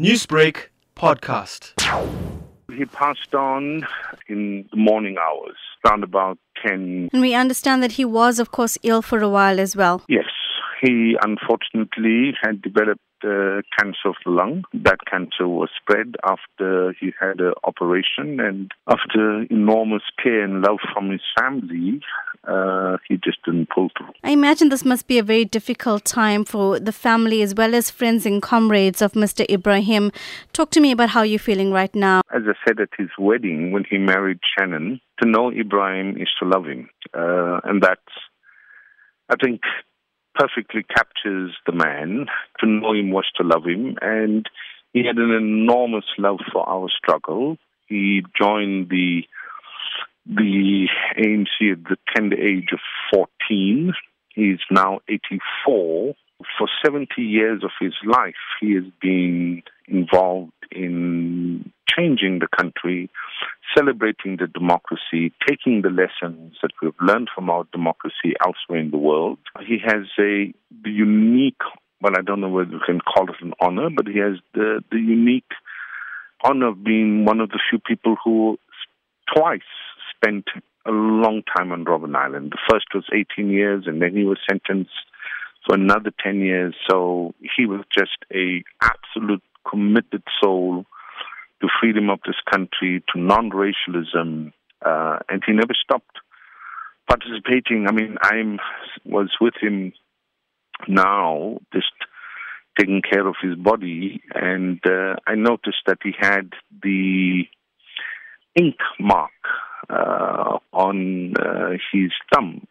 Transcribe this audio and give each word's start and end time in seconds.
Newsbreak 0.00 0.68
podcast. 0.94 1.72
He 2.72 2.84
passed 2.84 3.34
on 3.34 3.84
in 4.28 4.64
the 4.70 4.76
morning 4.76 5.16
hours, 5.18 5.56
around 5.84 6.04
about 6.04 6.38
10. 6.64 7.08
And 7.12 7.20
we 7.20 7.34
understand 7.34 7.82
that 7.82 7.90
he 7.92 8.04
was, 8.04 8.38
of 8.38 8.52
course, 8.52 8.78
ill 8.84 9.02
for 9.02 9.18
a 9.18 9.28
while 9.28 9.58
as 9.58 9.74
well. 9.74 10.04
Yes, 10.06 10.26
he 10.80 11.16
unfortunately 11.22 12.34
had 12.42 12.62
developed 12.62 13.00
uh, 13.24 13.62
cancer 13.76 14.06
of 14.06 14.14
the 14.24 14.30
lung. 14.30 14.64
That 14.72 14.98
cancer 15.10 15.48
was 15.48 15.70
spread 15.80 16.14
after 16.24 16.94
he 17.00 17.12
had 17.20 17.40
an 17.40 17.52
operation, 17.64 18.40
and 18.40 18.70
after 18.86 19.42
enormous 19.50 20.02
care 20.22 20.44
and 20.44 20.62
love 20.62 20.78
from 20.92 21.10
his 21.10 21.20
family, 21.38 22.00
uh, 22.46 22.98
he 23.08 23.16
just 23.16 23.44
didn't 23.44 23.70
pull 23.70 23.88
through. 23.96 24.12
I 24.22 24.30
imagine 24.30 24.68
this 24.68 24.84
must 24.84 25.06
be 25.06 25.18
a 25.18 25.22
very 25.22 25.44
difficult 25.44 26.04
time 26.04 26.44
for 26.44 26.78
the 26.78 26.92
family 26.92 27.42
as 27.42 27.54
well 27.54 27.74
as 27.74 27.90
friends 27.90 28.24
and 28.24 28.40
comrades 28.40 29.02
of 29.02 29.12
Mr. 29.12 29.44
Ebrahim. 29.48 30.12
Talk 30.52 30.70
to 30.70 30.80
me 30.80 30.92
about 30.92 31.10
how 31.10 31.22
you're 31.22 31.38
feeling 31.38 31.72
right 31.72 31.94
now. 31.94 32.20
As 32.32 32.42
I 32.46 32.54
said 32.66 32.80
at 32.80 32.90
his 32.96 33.08
wedding, 33.18 33.72
when 33.72 33.84
he 33.88 33.98
married 33.98 34.38
Shannon, 34.56 35.00
to 35.20 35.28
know 35.28 35.50
Ebrahim 35.50 36.20
is 36.20 36.28
to 36.40 36.48
love 36.48 36.66
him. 36.66 36.88
Uh, 37.12 37.60
and 37.64 37.82
that's, 37.82 38.00
I 39.28 39.34
think, 39.42 39.60
perfectly 40.38 40.82
captures 40.84 41.56
the 41.66 41.72
man. 41.72 42.26
To 42.60 42.66
know 42.66 42.92
him 42.92 43.10
was 43.10 43.26
to 43.36 43.42
love 43.42 43.64
him. 43.64 43.96
And 44.00 44.48
he 44.92 45.04
had 45.04 45.16
an 45.16 45.30
enormous 45.30 46.04
love 46.16 46.40
for 46.52 46.68
our 46.68 46.88
struggle. 46.96 47.58
He 47.86 48.22
joined 48.38 48.88
the 48.90 49.22
the 50.26 50.86
ANC 51.16 51.72
at 51.72 51.84
the 51.84 51.96
tender 52.14 52.36
age 52.36 52.68
of 52.72 52.80
14. 53.14 53.92
He's 54.34 54.58
now 54.70 55.00
84. 55.08 56.14
For 56.56 56.68
70 56.84 57.22
years 57.22 57.64
of 57.64 57.70
his 57.80 57.94
life, 58.06 58.34
he 58.60 58.74
has 58.74 58.84
been 59.00 59.62
involved 59.88 60.52
in 60.70 61.72
changing 61.96 62.40
the 62.40 62.48
country, 62.56 63.10
celebrating 63.76 64.36
the 64.36 64.46
democracy, 64.46 65.32
taking 65.46 65.82
the 65.82 65.90
lessons 65.90 66.56
that 66.62 66.70
we've 66.82 66.92
learned 67.00 67.28
from 67.34 67.50
our 67.50 67.64
democracy 67.72 68.34
elsewhere 68.44 68.80
in 68.80 68.90
the 68.90 68.98
world. 68.98 69.38
He 69.66 69.78
has 69.84 70.04
a 70.18 70.52
unique, 70.84 71.60
well, 72.00 72.12
I 72.16 72.22
don't 72.22 72.40
know 72.40 72.48
whether 72.48 72.70
you 72.70 72.80
can 72.84 73.00
call 73.00 73.28
it 73.28 73.36
an 73.40 73.52
honor, 73.60 73.88
but 73.94 74.06
he 74.06 74.18
has 74.18 74.38
the, 74.54 74.82
the 74.90 74.98
unique 74.98 75.50
honor 76.44 76.68
of 76.68 76.84
being 76.84 77.24
one 77.24 77.40
of 77.40 77.50
the 77.50 77.60
few 77.70 77.78
people 77.78 78.16
who 78.24 78.58
twice 79.34 79.60
spent 80.14 80.44
a 80.86 80.90
long 80.90 81.42
time 81.56 81.72
on 81.72 81.84
Robben 81.84 82.16
Island. 82.16 82.52
The 82.52 82.58
first 82.70 82.86
was 82.94 83.04
18 83.12 83.50
years, 83.50 83.84
and 83.86 84.00
then 84.00 84.16
he 84.16 84.24
was 84.24 84.38
sentenced 84.48 84.90
for 85.66 85.74
another 85.74 86.12
10 86.22 86.40
years. 86.40 86.74
So 86.88 87.34
he 87.56 87.66
was 87.66 87.80
just 87.96 88.16
a 88.32 88.62
absolute 88.82 89.42
committed 89.68 90.22
soul 90.42 90.86
to 91.60 91.68
freedom 91.80 92.10
of 92.10 92.20
this 92.26 92.36
country, 92.50 93.02
to 93.12 93.20
non-racialism, 93.20 94.52
uh, 94.84 95.18
and 95.28 95.42
he 95.46 95.52
never 95.52 95.74
stopped 95.74 96.16
participating. 97.08 97.86
I 97.88 97.92
mean, 97.92 98.16
I 98.22 98.58
was 99.04 99.30
with 99.40 99.54
him 99.60 99.92
now, 100.86 101.58
just 101.72 101.92
taking 102.78 103.02
care 103.02 103.26
of 103.26 103.34
his 103.42 103.56
body, 103.56 104.22
and 104.34 104.80
uh, 104.86 105.16
I 105.26 105.34
noticed 105.34 105.82
that 105.86 105.98
he 106.02 106.12
had 106.16 106.52
the 106.82 107.42
ink 108.54 108.76
mark 109.00 109.30
uh, 109.90 110.58
on 110.72 111.34
uh, 111.36 111.70
his 111.92 112.12
thumb, 112.32 112.66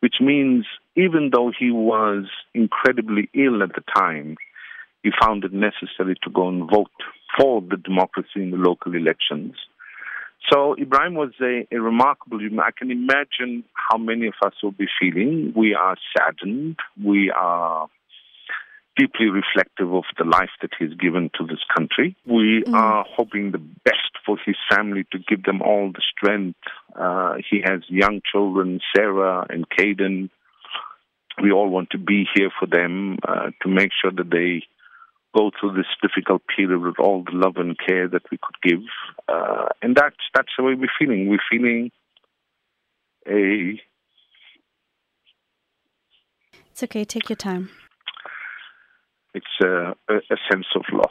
which 0.00 0.16
means 0.20 0.66
even 0.96 1.30
though 1.32 1.52
he 1.56 1.70
was 1.70 2.24
incredibly 2.52 3.28
ill 3.34 3.62
at 3.62 3.74
the 3.74 3.82
time, 3.96 4.36
he 5.02 5.10
found 5.20 5.44
it 5.44 5.52
necessary 5.52 6.16
to 6.24 6.30
go 6.30 6.48
and 6.48 6.68
vote 6.68 6.90
for 7.38 7.60
the 7.60 7.76
democracy 7.76 8.36
in 8.36 8.50
the 8.50 8.56
local 8.56 8.94
elections. 8.94 9.54
So 10.52 10.76
Ebrahim 10.78 11.14
was 11.14 11.32
a, 11.40 11.66
a 11.72 11.80
remarkable 11.80 12.38
human. 12.38 12.60
I 12.60 12.70
can 12.76 12.90
imagine 12.90 13.64
how 13.72 13.96
many 13.96 14.26
of 14.26 14.34
us 14.44 14.52
will 14.62 14.72
be 14.72 14.86
feeling. 15.00 15.52
We 15.56 15.74
are 15.74 15.96
saddened. 16.16 16.76
We 17.02 17.30
are 17.30 17.88
deeply 18.96 19.26
reflective 19.26 19.92
of 19.92 20.04
the 20.18 20.24
life 20.24 20.50
that 20.60 20.70
he's 20.78 20.94
given 20.94 21.30
to 21.38 21.46
this 21.46 21.58
country. 21.76 22.16
We 22.26 22.62
mm. 22.66 22.74
are 22.74 23.04
hoping 23.08 23.50
the 23.50 23.58
best 23.58 23.98
for 24.24 24.36
his 24.44 24.56
family 24.70 25.04
to 25.12 25.18
give 25.18 25.44
them 25.44 25.62
all 25.62 25.90
the 25.92 26.02
strength. 26.16 26.58
Uh, 26.94 27.36
he 27.50 27.62
has 27.64 27.80
young 27.88 28.20
children, 28.30 28.80
Sarah 28.94 29.46
and 29.48 29.66
Caden. 29.68 30.30
We 31.42 31.50
all 31.50 31.68
want 31.68 31.90
to 31.90 31.98
be 31.98 32.26
here 32.34 32.50
for 32.60 32.66
them 32.66 33.18
uh, 33.26 33.50
to 33.62 33.68
make 33.68 33.90
sure 34.00 34.12
that 34.12 34.30
they 34.30 34.62
go 35.34 35.50
through 35.58 35.74
this 35.74 35.86
difficult 36.00 36.42
period 36.54 36.80
with 36.80 36.98
all 36.98 37.24
the 37.24 37.32
love 37.32 37.56
and 37.56 37.76
care 37.78 38.08
that 38.08 38.22
we 38.30 38.38
could 38.38 38.56
give. 38.62 38.82
Uh, 39.28 39.66
and 39.82 39.96
that's 39.96 40.16
that's 40.34 40.50
the 40.56 40.64
way 40.64 40.74
we're 40.74 40.88
feeling. 40.98 41.28
We're 41.28 41.38
feeling 41.50 41.90
a. 43.26 43.80
It's 46.70 46.82
okay. 46.82 47.04
Take 47.04 47.28
your 47.28 47.36
time. 47.36 47.70
It's 49.32 49.46
a, 49.62 49.94
a, 50.08 50.16
a 50.16 50.36
sense 50.50 50.66
of 50.76 50.82
loss 50.92 51.10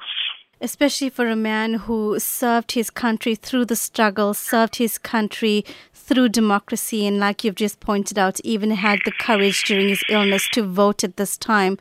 especially 0.64 1.10
for 1.10 1.28
a 1.28 1.36
man 1.36 1.74
who 1.74 2.18
served 2.20 2.72
his 2.72 2.90
country 2.90 3.36
through 3.36 3.66
the 3.66 3.76
struggle, 3.76 4.34
served 4.34 4.78
his 4.78 4.98
country 4.98 5.66
through 5.94 6.30
democracy, 6.30 7.06
and 7.06 7.20
like 7.20 7.44
you've 7.44 7.56
just 7.56 7.82
pointed 7.82 8.18
out, 8.18 8.40
even 8.46 8.72
had 8.72 9.00
the 9.04 9.12
courage 9.12 9.64
during 9.66 9.90
his 9.90 10.04
illness 10.10 10.48
to 10.54 10.64
vote 10.64 11.04
at 11.04 11.18
this 11.18 11.38
time. 11.38 11.78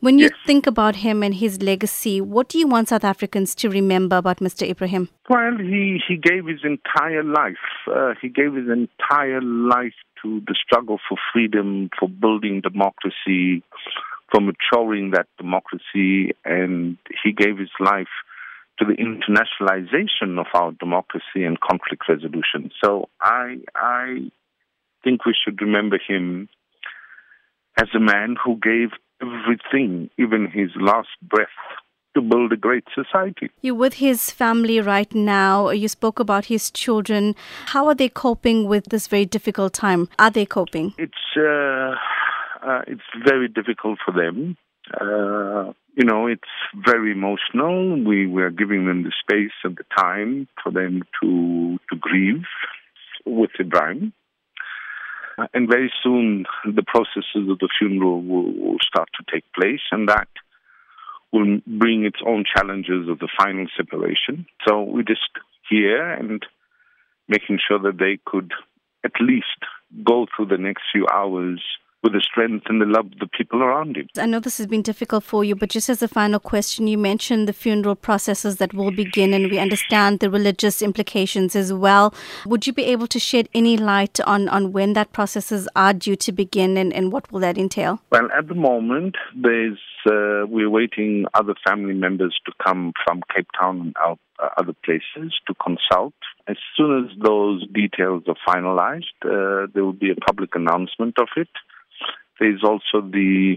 When 0.00 0.18
you 0.18 0.26
yes. 0.26 0.34
think 0.46 0.68
about 0.68 0.96
him 0.96 1.24
and 1.24 1.34
his 1.34 1.60
legacy, 1.60 2.20
what 2.20 2.48
do 2.48 2.58
you 2.58 2.68
want 2.68 2.88
South 2.88 3.02
Africans 3.02 3.54
to 3.56 3.68
remember 3.68 4.16
about 4.16 4.38
Mr. 4.38 4.68
Ebrahim? 4.68 5.08
Well, 5.28 5.56
he, 5.58 6.00
he 6.06 6.16
gave 6.16 6.46
his 6.46 6.60
entire 6.62 7.24
life. 7.24 7.56
Uh, 7.92 8.14
he 8.22 8.28
gave 8.28 8.54
his 8.54 8.68
entire 8.68 9.40
life 9.42 9.94
to 10.22 10.40
the 10.46 10.54
struggle 10.64 10.98
for 11.08 11.18
freedom, 11.32 11.90
for 11.98 12.08
building 12.08 12.60
democracy, 12.60 13.64
for 14.30 14.40
maturing 14.40 15.10
that 15.12 15.26
democracy, 15.36 16.32
and 16.44 16.96
he 17.24 17.32
gave 17.32 17.58
his 17.58 17.70
life 17.80 18.06
to 18.78 18.84
the 18.84 18.94
internationalization 18.94 20.38
of 20.38 20.46
our 20.54 20.70
democracy 20.72 21.42
and 21.44 21.58
conflict 21.60 22.04
resolution. 22.08 22.70
So 22.82 23.08
I 23.20 23.56
I 23.74 24.30
think 25.02 25.26
we 25.26 25.34
should 25.34 25.60
remember 25.60 25.98
him 26.06 26.48
as 27.76 27.88
a 27.94 28.00
man 28.00 28.36
who 28.42 28.56
gave 28.56 28.90
everything, 29.22 30.10
even 30.18 30.50
his 30.50 30.70
last 30.80 31.08
breath, 31.22 31.48
to 32.14 32.22
build 32.22 32.52
a 32.52 32.56
great 32.56 32.84
society. 32.94 33.50
You're 33.60 33.74
with 33.74 33.94
his 33.94 34.30
family 34.30 34.80
right 34.80 35.12
now. 35.14 35.70
You 35.70 35.88
spoke 35.88 36.18
about 36.18 36.46
his 36.46 36.70
children. 36.70 37.34
How 37.66 37.86
are 37.86 37.94
they 37.94 38.08
coping 38.08 38.66
with 38.66 38.86
this 38.86 39.06
very 39.06 39.26
difficult 39.26 39.72
time? 39.72 40.08
Are 40.18 40.30
they 40.30 40.46
coping? 40.46 40.94
It's 40.98 41.14
uh, 41.36 41.94
uh, 42.66 42.82
it's 42.86 43.02
very 43.24 43.48
difficult 43.48 43.98
for 44.04 44.12
them. 44.12 44.56
Uh, 45.00 45.72
you 45.94 46.04
know, 46.04 46.26
it's 46.26 46.42
very 46.74 47.12
emotional. 47.12 48.02
We 48.02 48.26
were 48.26 48.50
giving 48.50 48.86
them 48.86 49.02
the 49.02 49.12
space 49.20 49.52
and 49.64 49.76
the 49.76 49.84
time 49.96 50.48
for 50.62 50.72
them 50.72 51.02
to 51.20 51.78
to 51.90 51.96
grieve 51.96 52.44
with 53.26 53.50
Ebrahim. 53.60 54.12
And 55.54 55.68
very 55.68 55.92
soon, 56.02 56.46
the 56.64 56.82
processes 56.82 57.48
of 57.48 57.58
the 57.58 57.68
funeral 57.78 58.22
will, 58.22 58.52
will 58.52 58.78
start 58.80 59.08
to 59.18 59.24
take 59.32 59.44
place, 59.52 59.80
and 59.92 60.08
that 60.08 60.28
will 61.32 61.60
bring 61.66 62.04
its 62.04 62.18
own 62.26 62.44
challenges 62.44 63.08
of 63.08 63.18
the 63.18 63.28
final 63.38 63.66
separation. 63.76 64.46
So 64.66 64.82
we're 64.82 65.02
just 65.02 65.30
here 65.68 66.10
and 66.10 66.44
making 67.28 67.58
sure 67.66 67.78
that 67.80 67.98
they 67.98 68.18
could 68.24 68.52
at 69.04 69.12
least 69.20 69.46
go 70.04 70.26
through 70.34 70.46
the 70.46 70.58
next 70.58 70.82
few 70.92 71.06
hours 71.12 71.62
with 72.02 72.12
the 72.12 72.20
strength 72.20 72.66
and 72.68 72.80
the 72.80 72.86
love 72.86 73.06
of 73.06 73.18
the 73.18 73.26
people 73.26 73.62
around 73.62 73.96
him. 73.96 74.08
I 74.16 74.26
know 74.26 74.40
this 74.40 74.58
has 74.58 74.66
been 74.66 74.82
difficult 74.82 75.24
for 75.24 75.42
you, 75.42 75.56
but 75.56 75.68
just 75.68 75.88
as 75.88 76.02
a 76.02 76.08
final 76.08 76.38
question, 76.38 76.86
you 76.86 76.96
mentioned 76.96 77.48
the 77.48 77.52
funeral 77.52 77.96
processes 77.96 78.56
that 78.56 78.72
will 78.72 78.90
begin, 78.90 79.34
and 79.34 79.50
we 79.50 79.58
understand 79.58 80.20
the 80.20 80.30
religious 80.30 80.80
implications 80.80 81.56
as 81.56 81.72
well. 81.72 82.14
Would 82.46 82.66
you 82.66 82.72
be 82.72 82.84
able 82.84 83.08
to 83.08 83.18
shed 83.18 83.48
any 83.52 83.76
light 83.76 84.20
on, 84.20 84.48
on 84.48 84.72
when 84.72 84.92
that 84.92 85.12
processes 85.12 85.68
are 85.74 85.92
due 85.92 86.16
to 86.16 86.32
begin 86.32 86.76
and, 86.76 86.92
and 86.92 87.12
what 87.12 87.30
will 87.32 87.40
that 87.40 87.58
entail? 87.58 88.00
Well, 88.10 88.28
at 88.36 88.48
the 88.48 88.54
moment, 88.54 89.16
there's 89.34 89.78
uh, 90.06 90.46
we're 90.46 90.70
waiting 90.70 91.26
other 91.34 91.54
family 91.66 91.94
members 91.94 92.38
to 92.46 92.52
come 92.64 92.92
from 93.04 93.22
Cape 93.34 93.48
Town 93.58 93.80
and 93.80 93.96
out, 94.00 94.18
uh, 94.42 94.48
other 94.56 94.74
places 94.84 95.34
to 95.46 95.54
consult. 95.54 96.14
As 96.46 96.56
soon 96.76 97.04
as 97.04 97.18
those 97.22 97.66
details 97.68 98.22
are 98.28 98.36
finalized, 98.46 99.18
uh, 99.24 99.66
there 99.74 99.84
will 99.84 99.92
be 99.92 100.10
a 100.10 100.14
public 100.14 100.54
announcement 100.54 101.18
of 101.20 101.28
it. 101.36 101.48
There's 102.40 102.62
also 102.64 103.00
the 103.00 103.56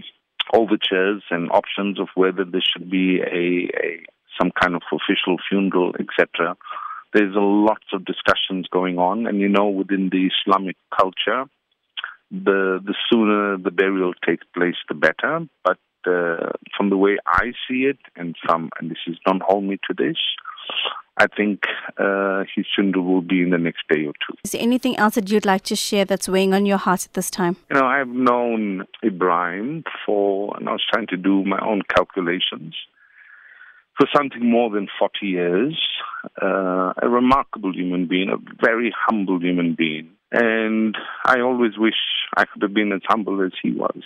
overtures 0.52 1.22
and 1.30 1.50
options 1.50 1.98
of 2.00 2.08
whether 2.14 2.44
there 2.44 2.62
should 2.62 2.90
be 2.90 3.20
a, 3.20 3.70
a 3.76 4.04
some 4.40 4.50
kind 4.50 4.74
of 4.74 4.82
official 4.92 5.36
funeral, 5.48 5.94
etc. 5.98 6.56
There's 7.12 7.34
a 7.36 7.40
lots 7.40 7.86
of 7.92 8.04
discussions 8.04 8.66
going 8.72 8.98
on, 8.98 9.26
and 9.26 9.40
you 9.40 9.48
know, 9.48 9.68
within 9.68 10.08
the 10.10 10.30
Islamic 10.32 10.76
culture, 10.96 11.44
the 12.30 12.80
the 12.82 12.94
sooner 13.10 13.58
the 13.58 13.70
burial 13.70 14.14
takes 14.26 14.46
place, 14.54 14.76
the 14.88 14.94
better. 14.94 15.46
But 15.64 15.78
uh, 16.06 16.52
from 16.76 16.90
the 16.90 16.96
way 16.96 17.18
I 17.26 17.52
see 17.68 17.84
it, 17.84 17.98
and 18.16 18.34
from, 18.44 18.70
and 18.80 18.90
this 18.90 18.98
is 19.06 19.16
don't 19.26 19.42
hold 19.42 19.64
me 19.64 19.78
to 19.88 19.94
this, 19.96 20.16
I 21.18 21.26
think 21.26 21.64
uh, 21.98 22.44
his 22.54 22.64
funeral 22.74 23.04
will 23.04 23.20
be 23.20 23.42
in 23.42 23.50
the 23.50 23.58
next 23.58 23.82
day 23.88 24.06
or 24.06 24.12
two. 24.12 24.36
Is 24.44 24.52
there 24.52 24.62
anything 24.62 24.96
else 24.96 25.14
that 25.14 25.30
you'd 25.30 25.44
like 25.44 25.62
to 25.64 25.76
share 25.76 26.04
that's 26.04 26.28
weighing 26.28 26.54
on 26.54 26.64
your 26.64 26.78
heart 26.78 27.04
at 27.04 27.12
this 27.12 27.30
time? 27.30 27.56
You 27.70 27.80
know, 27.80 27.86
I've 27.86 28.08
known 28.08 28.86
Ebrahim 29.04 29.84
for, 30.06 30.56
and 30.56 30.68
I 30.68 30.72
was 30.72 30.82
trying 30.90 31.06
to 31.08 31.16
do 31.16 31.44
my 31.44 31.58
own 31.60 31.82
calculations, 31.94 32.74
for 33.98 34.08
something 34.16 34.48
more 34.48 34.70
than 34.70 34.88
40 34.98 35.26
years. 35.26 35.78
Uh, 36.40 36.92
a 37.02 37.08
remarkable 37.08 37.74
human 37.74 38.06
being, 38.06 38.30
a 38.30 38.36
very 38.64 38.92
humble 39.06 39.38
human 39.38 39.74
being. 39.76 40.08
And 40.30 40.96
I 41.26 41.40
always 41.40 41.76
wish 41.76 41.94
I 42.36 42.46
could 42.46 42.62
have 42.62 42.72
been 42.72 42.90
as 42.92 43.02
humble 43.06 43.44
as 43.44 43.52
he 43.62 43.72
was. 43.72 44.02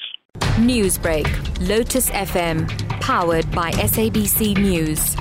Newsbreak, 0.59 1.29
Lotus 1.69 2.11
FM, 2.11 2.69
powered 3.01 3.49
by 3.53 3.71
SABC 3.71 4.59
News. 4.59 5.15